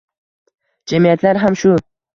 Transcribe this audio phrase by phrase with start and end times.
[0.95, 1.79] Jamiyatlar ham shu–